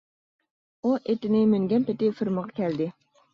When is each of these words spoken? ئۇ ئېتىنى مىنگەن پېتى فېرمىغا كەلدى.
ئۇ 0.83 0.93
ئېتىنى 0.99 1.41
مىنگەن 1.51 1.85
پېتى 1.91 2.11
فېرمىغا 2.21 2.57
كەلدى. 2.63 2.89